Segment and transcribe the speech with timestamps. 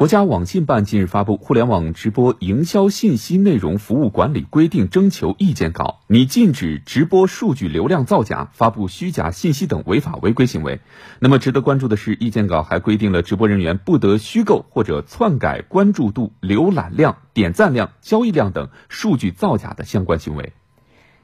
[0.00, 10.80] 国家网信办近日发布《互联网直播营销信息内容服务管理规定》征求意见稿，拟禁止直播数据流量造假、发布虚假信息等违法违规行为。
[11.18, 20.54] 那么，值得关注的是，意见稿还规定了直播人员不得虚构或者篡改关注度、浏览量、点赞量、交易量等数据造假的相关行为。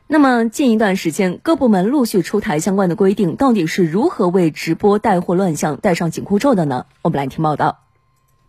[0.07, 6.85] 那么，近一段时间，各部门陆续出台相关的规定，到底是如何为直播带货乱象戴上紧箍咒的呢？
[7.01, 7.86] 我们来听报道。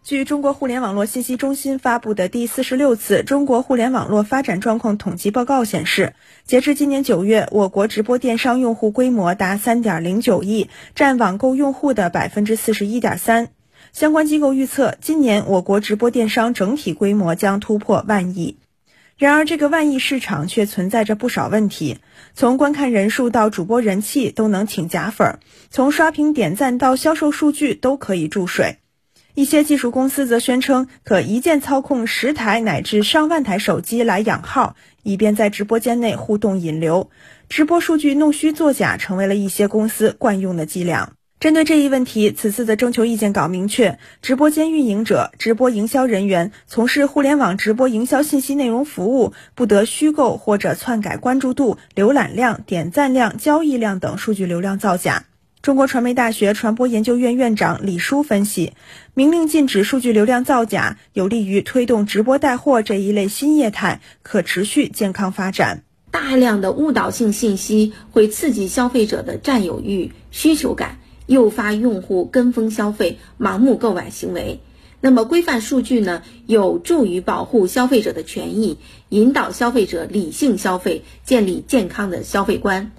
[0.07, 6.13] 据中国互联网络信息中心发布的第四十六次中国互联网络发展状况统计报告显示，
[6.45, 13.49] 截至今年九月，我国直播电商用户规模达三点零九亿，占网购用户的百分之四十一点三。
[13.91, 18.55] 相关机构预测，今年我国直播电商整体规模将突破万亿。
[19.17, 21.97] 然而，这个万亿市场却存在着不少问题，
[22.33, 25.39] 从观看人数到主播人气都能请假粉，
[25.69, 28.77] 从刷屏点赞到销售数据都可以注水。
[29.37, 37.11] 一些技术公司则宣称可一键操控十台乃至上万台手机来养号，以便在直播间内互动引流。
[37.47, 41.11] 直播数据弄虚作假成为了一些公司惯用的伎俩。
[41.39, 55.25] 针对这一问题，此次的征求意见稿明确，直播间运营者、直播营销人员从事互联网直播营销信息内容服务，不得虚构或者篡改关注度、浏览量、点赞量、交易量等数据流量造假。
[55.67, 58.71] 中国传媒大学传播研究院院长李书分析，
[59.13, 65.83] 明令禁止数据流量造假，有利于推动直播带货这一类新业态可持续健康发展。
[66.09, 74.61] 大量的误导性信息会刺激消费者的占有欲、需求感，诱发用户跟风消费、盲目购买行为。
[75.01, 78.77] 那么，规范数据呢，有助于保护消费者的权益，
[79.09, 82.93] 引导消费者理性消费，建立健康的消费观。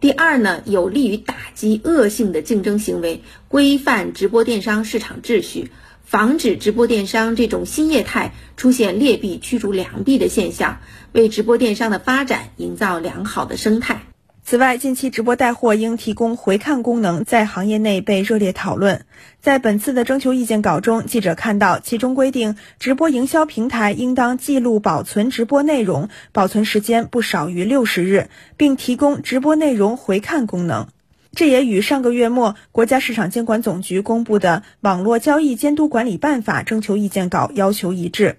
[0.00, 5.72] 第二呢，有利于打击恶性的竞争行为，规范直播电商市场秩序，
[6.04, 10.78] 防止直播电商这种新业态出现劣币驱逐良币的现象，
[11.12, 14.07] 为直播电商的发展营造良好的生态。
[14.50, 19.04] 此外，近期直播带货应提供回看功能，在行业内被热烈讨论。
[19.42, 30.88] 在本次的征求意见稿中，记者看到其中规定，直播营销平台应当记录保存直播内容，保存时间不少于六十日，并提供直播内容回看功能。
[31.34, 38.38] 这也与上个月末国家市场监管总局公布的《网络交易监督管理办法》征求意见稿要求一致。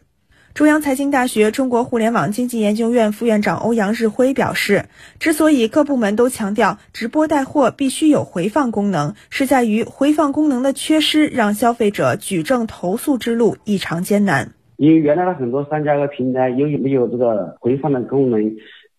[0.54, 4.86] 中央财经大学中国互联网经济研究院副院长欧阳日辉表示，
[5.20, 14.52] 之所以各部门都强调直播带货必须有回放功能，是在于回放功能的缺失，让消费者举证投诉之路异常艰难。
[14.76, 18.56] 因为原来的很多商家和平台由于没有这个回放的功能，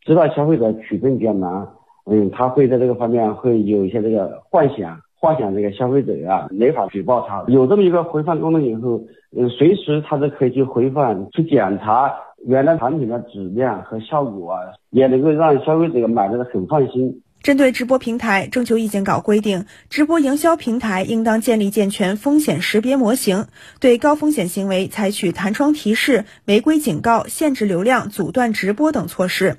[0.06, 1.68] 知道消费者取证比较难，
[2.06, 5.00] 嗯，他会在这个方面会有一些这个幻想。
[5.20, 9.02] 幻想这个消费者啊没法举报他，有这么一个回放功能以后，
[9.36, 12.10] 嗯，随时他都可以去回放，去检查
[12.46, 17.20] 原来产品的质量和效果啊，也能够让消费者买的很放心。
[17.42, 23.46] 针对直播平台，征求意见稿规定，直播营销平台应当建立健全风险识别模型，
[23.78, 29.58] 对高风险行为采取弹窗提示、违规警告、限制流量、阻断直播等措施。